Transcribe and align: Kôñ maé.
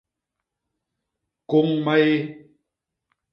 Kôñ 1.49 1.67
maé. 1.85 2.11